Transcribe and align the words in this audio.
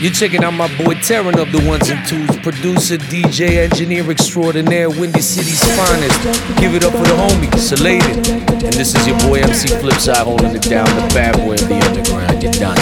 You're 0.00 0.12
checking 0.12 0.44
out 0.44 0.52
my 0.52 0.68
boy 0.78 0.94
Tearing 0.94 1.40
of 1.40 1.50
the 1.50 1.58
ones 1.66 1.90
and 1.90 2.06
twos, 2.06 2.36
producer, 2.38 2.98
DJ, 2.98 3.64
engineer 3.68 4.08
extraordinaire, 4.08 4.88
Windy 4.88 5.20
City's 5.20 5.60
finest. 5.76 6.22
Give 6.60 6.72
it 6.76 6.84
up 6.84 6.92
for 6.92 7.02
the 7.02 7.14
homies, 7.14 7.58
Selated. 7.58 8.16
And 8.62 8.74
this 8.74 8.94
is 8.94 9.06
your 9.08 9.18
boy 9.18 9.40
MC 9.40 9.68
Flipside 9.74 10.22
holding 10.22 10.54
it 10.54 10.62
down, 10.62 10.86
the 10.86 11.12
bad 11.12 11.36
boy 11.38 11.54
of 11.54 11.68
the 11.68 11.80
underground. 11.84 12.40
You're 12.40 12.52
done. 12.52 12.78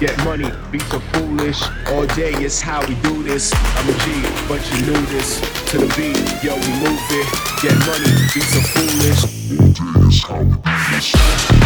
Get 0.00 0.16
money, 0.24 0.50
be 0.72 0.78
so 0.78 0.98
foolish. 0.98 1.60
All 1.88 2.06
day 2.06 2.32
is 2.42 2.62
how 2.62 2.80
we 2.88 2.94
do 3.02 3.22
this. 3.22 3.52
I'm 3.54 3.86
a 3.86 3.92
G, 3.98 4.22
but 4.48 4.58
you 4.72 4.86
knew 4.86 5.06
this. 5.08 5.40
To 5.72 5.76
the 5.76 5.88
beat, 5.94 6.16
yo, 6.42 6.54
we 6.54 6.72
move 6.80 6.98
it. 7.10 7.28
Get 7.60 7.76
money, 7.84 8.10
be 8.32 8.40
so 8.40 8.60
foolish. 8.72 9.60
All 9.60 9.68
day 9.68 10.08
is 10.08 10.22
how 10.22 10.40
we 10.40 10.54
do 10.54 11.52
this. 11.52 11.59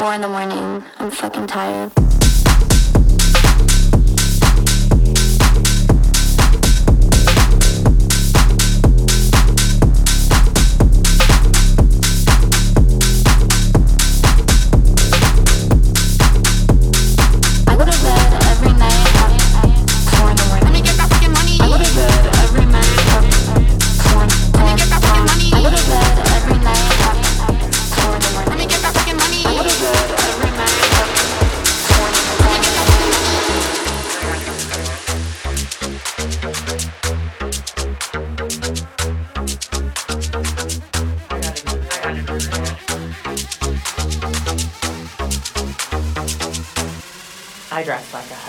four 0.00 0.14
in 0.14 0.22
the 0.22 0.28
morning. 0.28 0.82
I'm 0.98 1.10
fucking 1.10 1.46
tired. 1.46 1.92
dress 47.90 48.14
like 48.14 48.30
a 48.30 48.39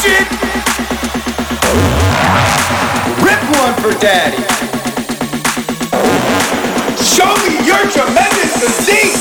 shit. 0.00 0.26
Rip 3.24 3.42
one 3.60 3.74
for 3.80 3.92
daddy. 3.98 4.42
Show 7.02 7.32
me 7.44 7.64
your 7.64 7.82
tremendous 7.90 8.52
physique. 8.60 9.16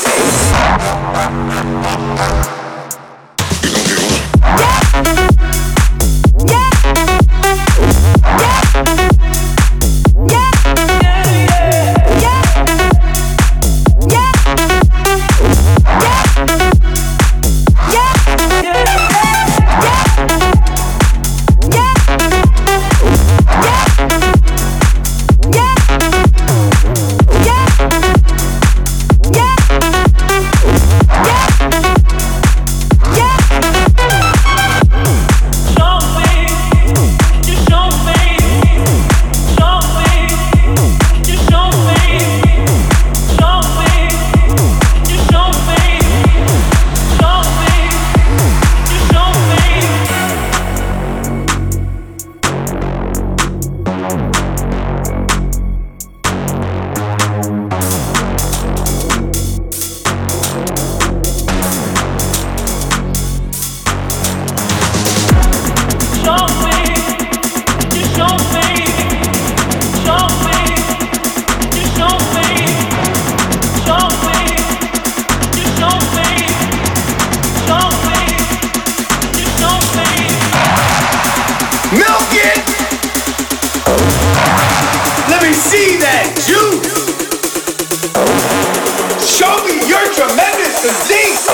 Show 89.38 89.66
me 89.66 89.86
your 89.90 90.00
tremendous 90.14 90.80
physique. 90.80 91.46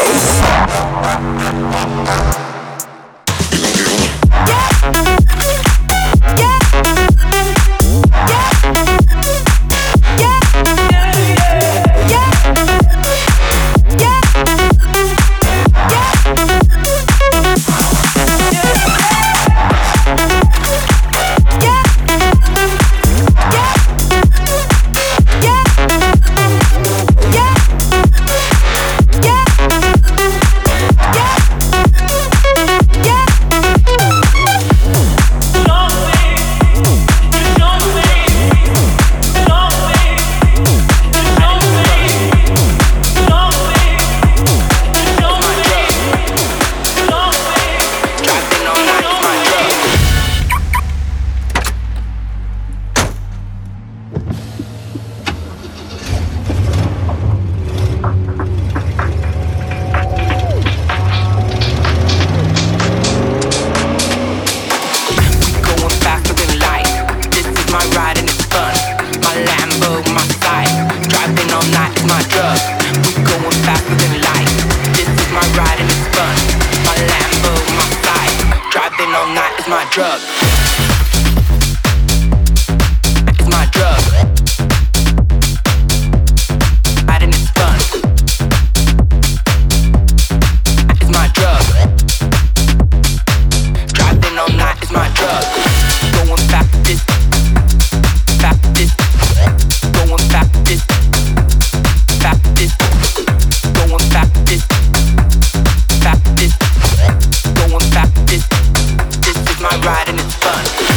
Ride 110.52 110.91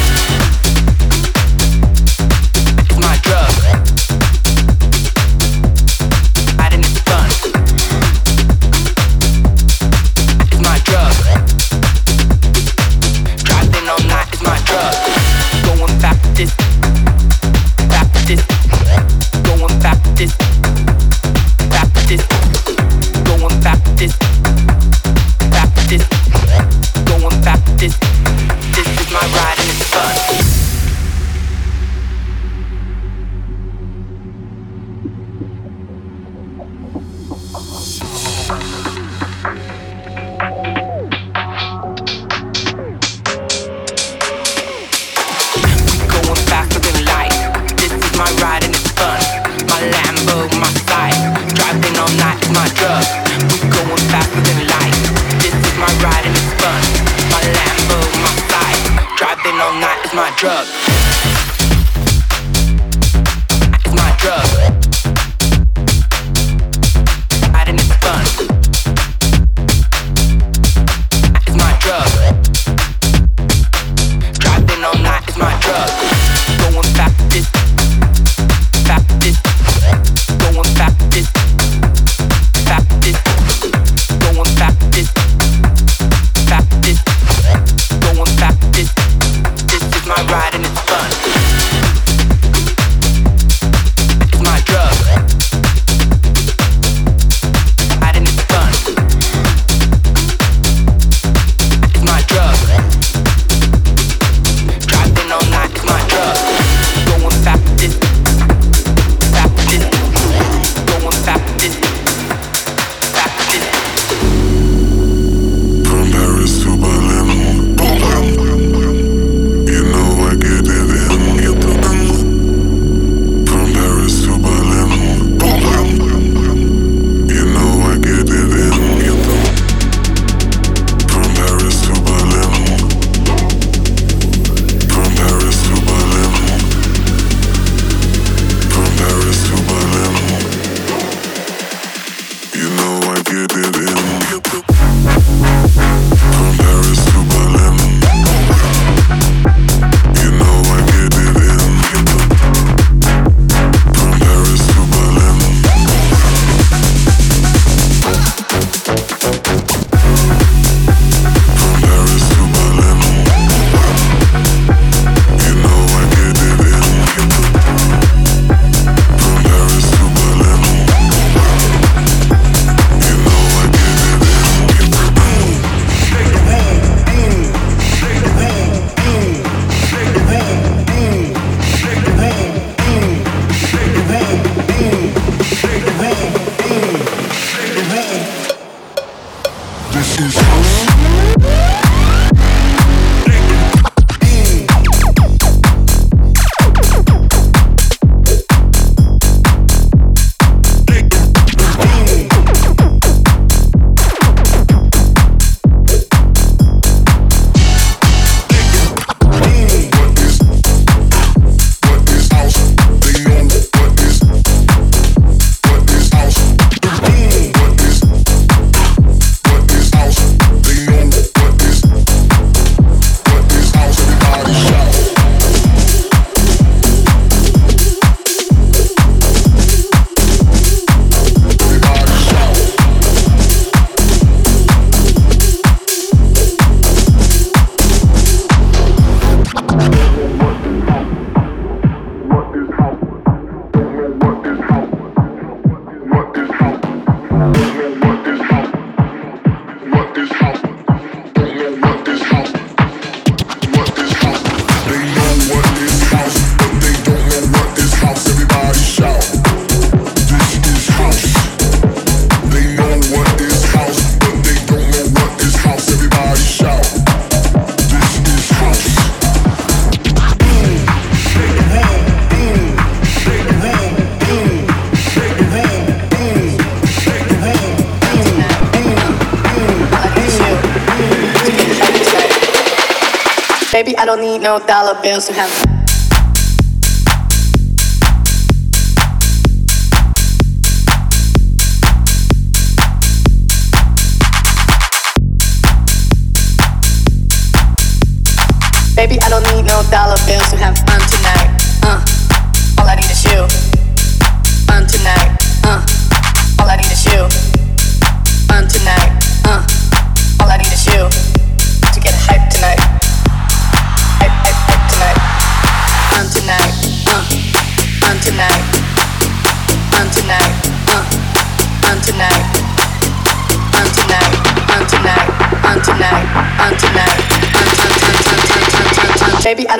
up. 284.94 285.02
They 285.02 285.12
also 285.12 285.32
have 285.32 285.63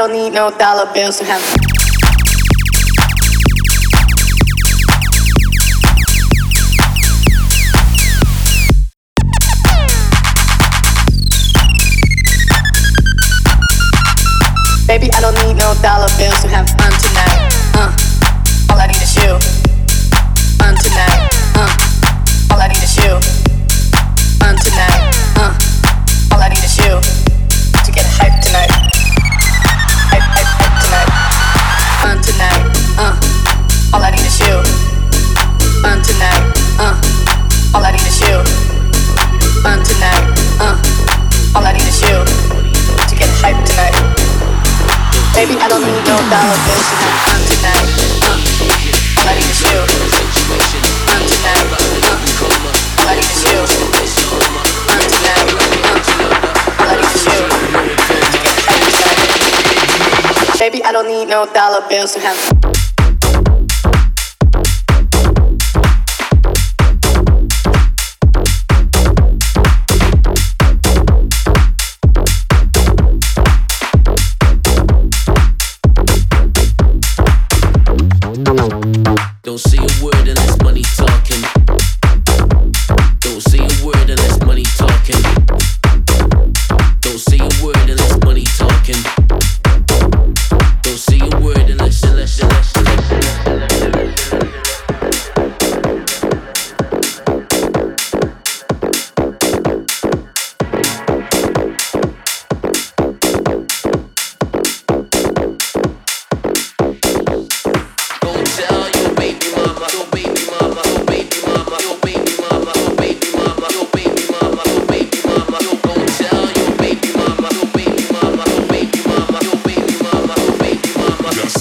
don't 0.07 0.13
need 0.13 0.35
no 0.35 0.51
dollar 0.59 0.93
bills 0.93 1.19
to 1.19 1.25
have. 1.25 1.64
I 61.91 61.99
also 61.99 62.19
have 62.19 62.54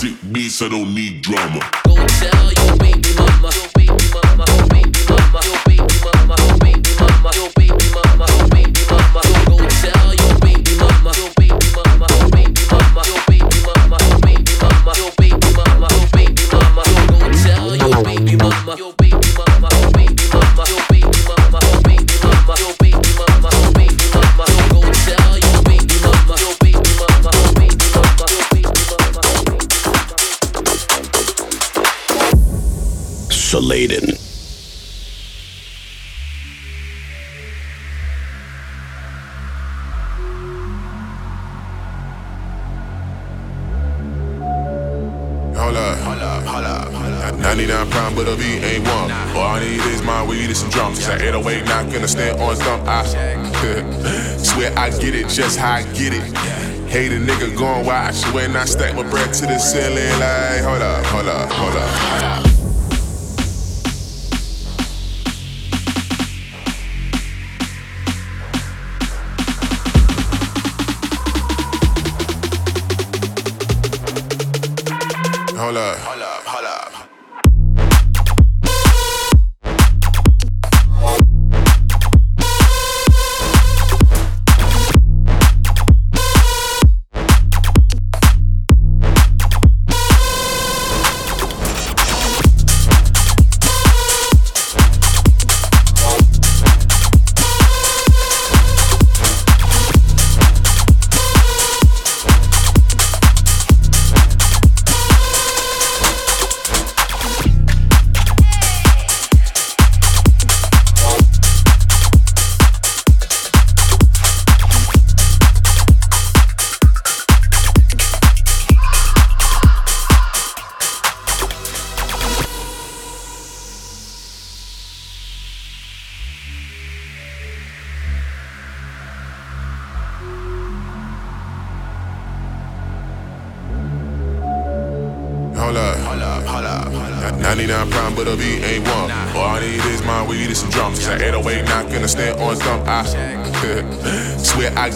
Sick 0.04 0.18
beats, 0.34 0.62
I 0.62 0.68
don't 0.68 0.94
need 0.94 1.22
drama. 1.22 1.62
Tell 1.86 2.52
your 2.52 2.76
baby 2.76 3.14
mama. 3.16 3.73
Laden. 33.74 34.14
but 48.16 48.28
a 48.28 48.38
beat 48.38 48.62
ain't 48.62 48.86
one. 48.86 49.12
All 49.36 49.56
I 49.56 49.60
need 49.60 49.82
is 49.88 50.04
my 50.04 50.24
weed 50.24 50.46
and 50.46 50.56
some 50.56 50.70
drums. 50.70 51.00
It's 51.00 51.08
an 51.08 51.20
808 51.22 51.66
not 51.66 51.92
gonna 51.92 52.08
stand 52.08 52.40
on 52.40 52.56
thumb. 52.56 52.84
I 52.88 53.04
swear 54.38 54.72
I 54.78 54.92
get 54.92 55.16
it 55.16 55.30
just 55.30 55.58
how 55.58 55.74
I 55.74 55.84
get 55.94 56.14
it. 56.14 56.22
Hate 56.88 57.12
a 57.12 57.16
nigga 57.16 57.58
going 57.58 57.88
watch 57.88 58.24
when 58.34 58.56
I 58.56 58.66
stack 58.66 58.96
my 58.96 59.02
bread 59.10 59.34
to 59.34 59.48
the 59.48 59.58
ceiling. 59.58 60.20
Like, 60.20 60.62
hold 60.62 60.84
up, 60.84 61.04
hold 61.08 61.28
up, 61.28 61.52
hold 61.52 61.76
up. 61.76 61.90
Hold 61.90 62.24
up. 62.24 62.43
hola. 75.74 75.98
hola. 76.06 76.23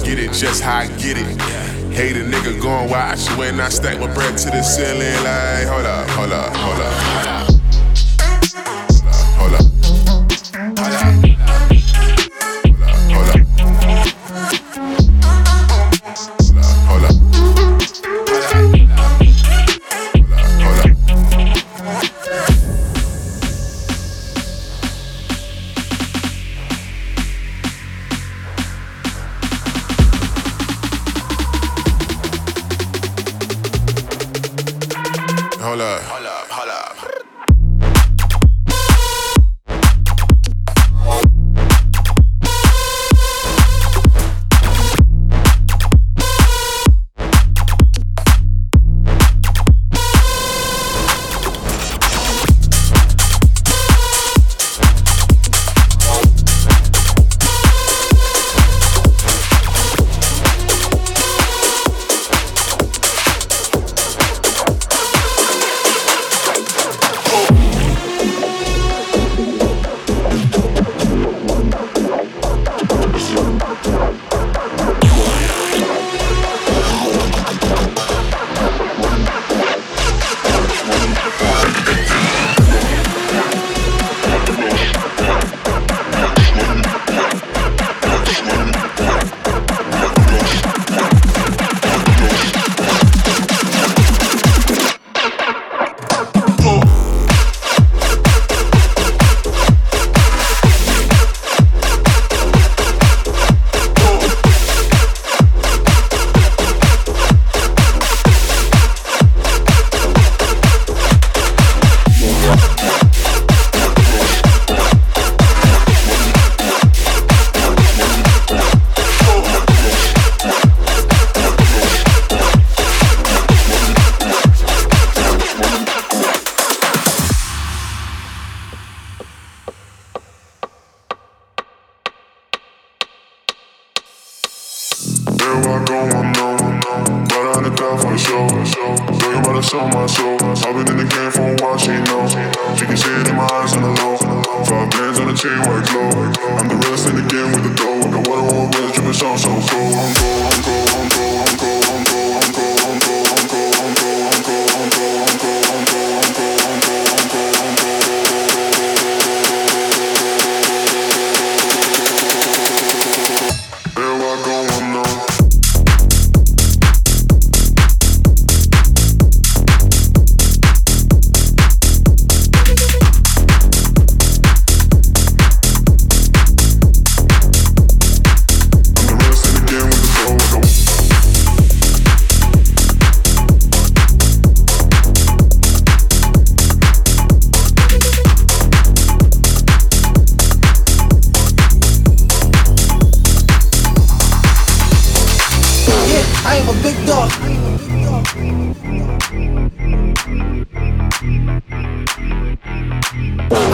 Get 0.08 0.20
it 0.20 0.32
just 0.32 0.64
how 0.64 0.78
I 0.78 0.88
get 0.98 1.18
it. 1.18 1.28
Hate 1.92 2.16
a 2.16 2.24
nigga 2.24 2.62
going 2.62 2.90
watch 2.90 3.28
when 3.38 3.60
I 3.60 3.68
stack 3.68 4.00
my 4.00 4.08
bread 4.14 4.38
to 4.38 4.50
the 4.50 4.64
ceiling. 4.64 5.12
Like, 5.24 5.68
hold 5.68 5.86
up, 5.86 6.10
hold 6.12 6.32
up, 6.32 6.56
hold 6.56 6.80
up, 6.80 7.27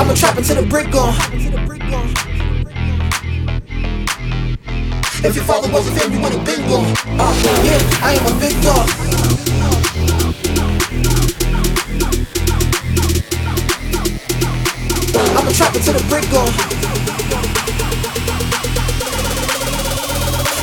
I'm 0.03 0.09
a 0.09 0.15
trapper 0.15 0.41
to 0.41 0.53
the 0.55 0.65
brick 0.67 0.93
on. 0.95 1.13
If 5.25 5.35
your 5.35 5.45
father 5.45 5.71
was 5.71 5.87
a 5.87 5.91
fan, 5.91 6.11
you 6.11 6.19
would 6.19 6.33
have 6.33 6.45
been 6.45 6.67
gone. 6.67 6.93
Uh, 7.07 7.33
yeah, 7.63 7.79
I 8.01 8.13
am 8.19 8.25
a 8.25 8.39
big 8.39 8.61
dog. 8.61 8.89
I'm 15.37 15.47
a 15.47 15.53
trapper 15.53 15.79
to 15.79 15.93
the 15.93 16.03
brick 16.09 16.33
on. 16.33 16.49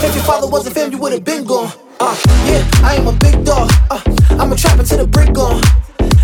If 0.05 0.14
your 0.14 0.24
father 0.24 0.49
was 0.49 0.66
a 0.66 0.70
fan, 0.70 0.93
you 0.93 0.99
would 0.99 1.12
have 1.12 1.24
been 1.24 1.45
gone. 1.45 1.72
Uh, 2.03 2.16
yeah, 2.48 2.64
I 2.80 2.96
am 2.96 3.09
a 3.09 3.12
big 3.12 3.44
dog. 3.44 3.68
Uh, 3.90 4.01
I'm 4.40 4.51
a 4.51 4.57
trapper 4.57 4.82
to 4.84 4.96
the 4.96 5.07
brick 5.07 5.36
on. 5.36 5.61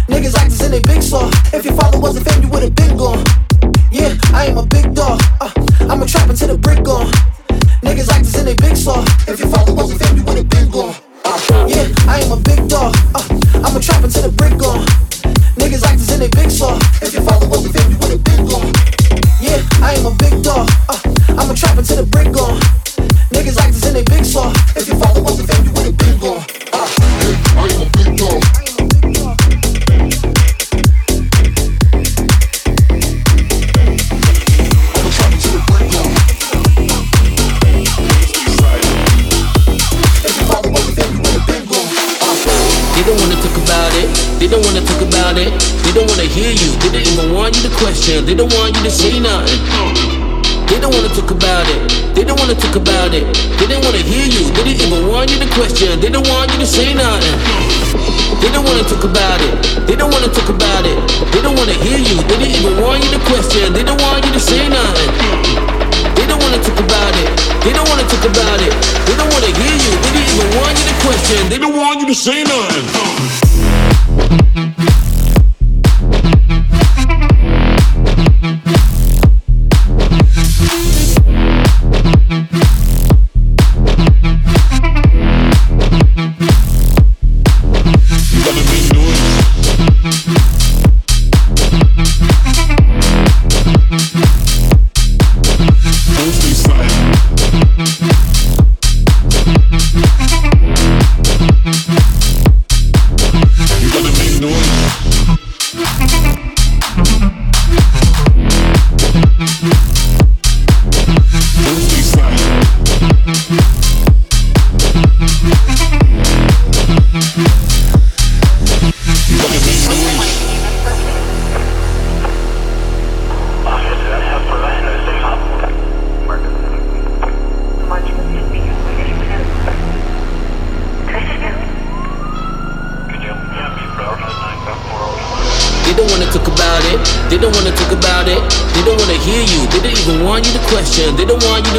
Niggas 0.08 0.32
actors 0.34 0.62
in 0.64 0.70
they 0.70 0.80
big 0.80 1.02
saw. 1.02 1.28
If 1.52 1.66
your 1.66 1.74
father 1.76 2.00
was 2.00 2.16
a 2.16 2.24
fan, 2.24 2.40
you 2.40 2.48
would 2.48 2.62
have 2.62 2.74
been 2.74 2.96
gone. 2.96 3.22
Yeah, 3.92 4.16
I 4.32 4.46
am 4.46 4.56
a 4.56 4.64
big 4.64 4.94
dog. 4.94 5.20
Uh, 5.38 5.52
I'm 5.84 6.00
a 6.00 6.06
trapper 6.06 6.32
to 6.32 6.46
the 6.46 6.56
brick 6.56 6.80
on. 6.88 7.12
Niggas 7.84 8.08
actors 8.08 8.34
in 8.40 8.46
they 8.46 8.56
big 8.56 8.74
saw. 8.74 9.04
If 9.28 9.38
your 9.38 9.52
father 9.52 9.74
was 9.74 9.92
a 9.92 9.98
fan, 10.00 10.16
you 10.16 10.24
would 10.24 10.38
have 10.40 10.48
been 10.48 10.70
gone. 10.72 10.96
Uh, 11.28 11.68
yeah, 11.68 11.92
I 12.08 12.24
am 12.24 12.32
a 12.32 12.40
big 12.40 12.66
dog. 12.72 12.96
Uh, 13.12 13.28
I'm 13.60 13.76
a 13.76 13.80
trapper 13.80 14.08
to 14.08 14.20
the 14.24 14.32
brick 14.32 14.56
on. 14.64 14.80
Niggas 15.60 15.84
actors 15.84 16.08
in 16.08 16.20
they 16.24 16.32
big 16.32 16.48
saw. 16.48 16.72
If 17.04 17.12
your 17.12 17.22
father 17.28 17.52
was 17.52 17.68
a 17.68 17.70
fan, 17.76 17.84
you 17.92 18.00
would 18.00 18.16
have 18.16 18.24
been 18.24 18.48
gone. 18.48 18.72
Yeah, 19.44 19.60
I 19.84 19.92
am 20.00 20.08
a 20.08 20.14
big 20.16 20.40
dog. 20.40 20.72
Uh, 20.88 20.96
I'm 21.36 21.52
a 21.52 21.54
trapper 21.54 21.84
to 21.84 21.94
the 22.00 22.08
brick 22.08 22.32
on. 22.32 22.64
Niggas 23.30 23.56
like 23.56 23.72
this 23.72 23.86
in 23.86 23.94
they 23.94 24.04
big 24.04 24.24
saw. 24.24 24.50
If 24.76 24.88
a 24.88 24.94
you 25.64 25.72
would've 25.72 25.96
been 25.98 26.18
gone. 26.18 26.44
Uh, 26.72 26.86
hey, 27.20 27.34
I 27.56 27.66
am 27.74 27.82
a 27.82 27.90
big 27.90 28.16
dog. 28.16 28.42
They 44.38 44.52
don't 44.52 44.64
wanna 44.64 44.80
talk 44.86 45.02
about 45.02 45.38
it. 45.38 45.50
They 45.82 45.92
don't 45.92 46.08
wanna 46.08 46.22
hear 46.22 46.52
you. 46.52 46.70
They 46.78 46.88
don't 46.92 47.06
even 47.12 47.34
want 47.34 47.56
you 47.56 47.68
to 47.68 47.76
question. 47.76 48.24
They 48.24 48.34
don't 48.34 48.52
want 48.54 48.76
you 48.76 48.82
to 48.84 48.90
say 48.90 49.18
nothing. 49.18 50.15
They 50.68 50.78
don't 50.80 50.92
wanna 50.94 51.08
talk 51.08 51.30
about 51.30 51.66
it. 51.68 52.14
They 52.14 52.24
don't 52.24 52.38
wanna 52.38 52.54
talk 52.54 52.76
about 52.76 53.14
it. 53.14 53.24
They 53.58 53.66
don't 53.66 53.84
wanna 53.84 54.02
hear 54.02 54.26
you. 54.26 54.50
They 54.54 54.64
didn't 54.64 54.86
even 54.86 55.08
want 55.08 55.30
you 55.30 55.38
to 55.38 55.48
question. 55.54 56.00
They 56.00 56.10
don't 56.10 56.26
want 56.28 56.52
you 56.52 56.58
to 56.58 56.66
say 56.66 56.94
nothing. 56.94 57.36
They 58.40 58.50
don't 58.52 58.64
wanna 58.64 58.84
talk 58.84 59.04
about 59.04 59.40
it. 59.40 59.52
They 59.86 59.96
don't 59.96 60.12
wanna 60.12 60.28
talk 60.28 60.48
about 60.48 60.84
it. 60.84 60.98
They 61.32 61.40
don't 61.42 61.56
wanna 61.56 61.76
hear 61.84 61.98
you. 61.98 62.16
They 62.28 62.36
didn't 62.36 62.56
even 62.60 62.74
want 62.82 63.04
you 63.04 63.10
to 63.16 63.20
question. 63.30 63.72
They 63.72 63.84
don't 63.84 64.00
want 64.00 64.24
you 64.26 64.32
to 64.32 64.40
say 64.40 64.68
nothing. 64.68 65.10
They 66.16 66.26
don't 66.26 66.42
wanna 66.42 66.58
talk 66.62 66.78
about 66.80 67.14
it. 67.22 67.28
They 67.64 67.72
don't 67.72 67.88
wanna 67.88 68.06
talk 68.08 68.24
about 68.24 68.60
it. 68.60 68.72
They 69.06 69.14
don't 69.16 69.30
wanna 69.32 69.52
hear 69.60 69.76
you. 69.84 69.92
They 70.02 70.10
didn't 70.18 70.32
even 70.34 70.48
want 70.60 70.74
you 70.78 70.84
to 70.90 70.96
question. 71.06 71.40
They 71.48 71.58
don't 71.58 71.76
want 71.76 72.00
you 72.00 72.06
to 72.06 72.14
say 72.14 72.42
nothing. 72.42 73.45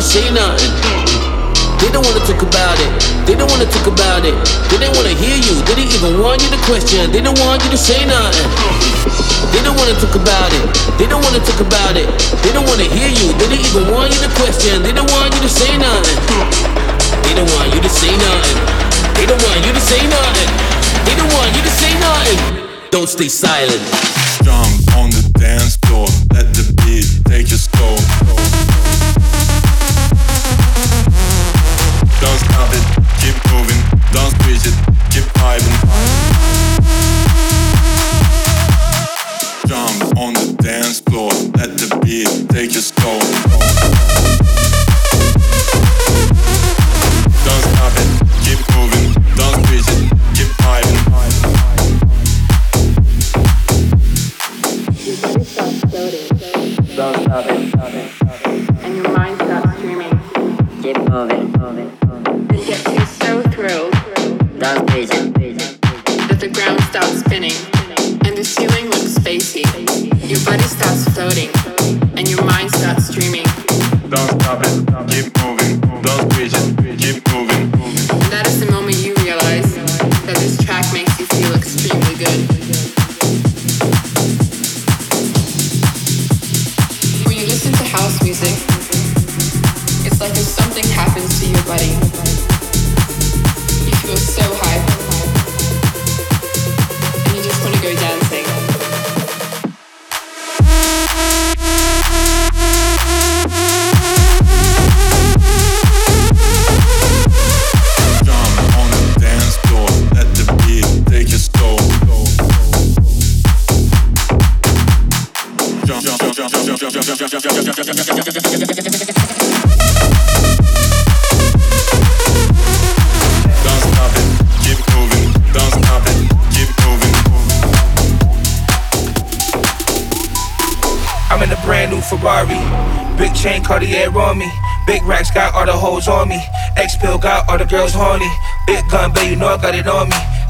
Stay 0.07 0.56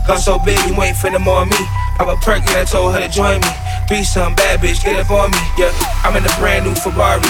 Gun 0.07 0.17
so 0.17 0.39
big, 0.39 0.57
you 0.63 0.73
ain't 0.81 0.95
finna 0.95 1.19
more 1.19 1.45
me. 1.45 1.59
I'm 1.99 2.07
a 2.07 2.15
perk, 2.15 2.39
yeah, 2.47 2.61
I 2.61 2.63
told 2.63 2.95
her 2.95 3.01
to 3.01 3.09
join 3.09 3.41
me. 3.41 3.51
Be 3.89 4.05
some 4.05 4.33
bad 4.35 4.61
bitch, 4.61 4.81
get 4.81 4.95
up 4.95 5.11
on 5.11 5.31
me. 5.31 5.37
Yeah, 5.59 5.75
I'm 6.07 6.15
in 6.15 6.23
a 6.23 6.31
brand 6.39 6.63
new 6.63 6.73
Ferrari. 6.75 7.27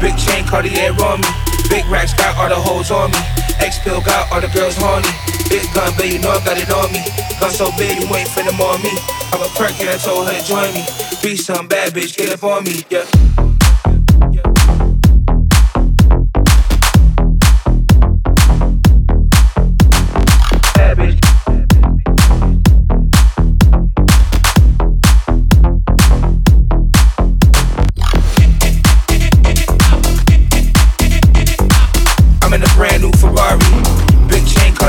Big 0.00 0.16
chain, 0.16 0.48
Cartier 0.48 0.96
on 0.96 1.20
me. 1.20 1.28
Big 1.68 1.84
racks 1.92 2.14
got 2.14 2.32
all 2.40 2.48
the 2.48 2.56
hoes 2.56 2.90
on 2.90 3.10
me. 3.10 3.18
X 3.60 3.78
pill 3.80 4.00
got 4.00 4.32
all 4.32 4.40
the 4.40 4.48
girls 4.48 4.76
horny. 4.80 5.12
Big 5.52 5.68
gun, 5.74 5.92
baby, 6.00 6.16
you 6.16 6.18
know 6.18 6.30
I 6.30 6.40
got 6.42 6.56
it 6.56 6.72
on 6.72 6.88
me. 6.88 7.04
Gun 7.38 7.50
so 7.50 7.68
big, 7.76 8.00
you 8.00 8.08
ain't 8.16 8.28
finna 8.32 8.56
more 8.56 8.78
me. 8.80 8.96
I'm 9.36 9.44
a 9.44 9.48
perk, 9.52 9.76
yeah, 9.76 9.92
I 9.92 9.98
told 10.00 10.26
her 10.26 10.32
to 10.32 10.40
join 10.40 10.72
me. 10.72 10.88
Be 11.22 11.36
some 11.36 11.68
bad 11.68 11.92
bitch, 11.92 12.16
get 12.16 12.32
up 12.32 12.44
on 12.44 12.64
me. 12.64 12.80
Yeah. 12.88 13.04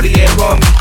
Keep 0.03 0.39
on 0.39 0.76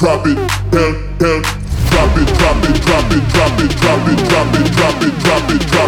drop 0.00 0.26
it, 0.26 0.34
down, 0.72 0.94
down. 1.18 1.42
Drop 1.90 2.16
it, 2.16 2.28
drop 2.38 2.56
it, 2.64 2.80
drop 2.80 3.12
it, 3.12 3.28
drop 3.28 3.60
it, 3.60 3.70
drop 3.76 4.08
it, 4.08 4.18
drop 4.24 4.54
it, 4.56 4.72
drop 4.72 5.02
it, 5.02 5.18
drop 5.20 5.50
it, 5.50 5.60
drop 5.66 5.76
it. 5.76 5.79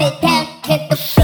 Let 0.00 0.12
me 0.12 0.20
down, 0.20 0.46
hit 0.64 0.90
the 0.90 0.96
floor. 0.96 1.23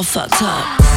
All 0.00 0.04
fucked 0.04 0.42
up. 0.42 0.89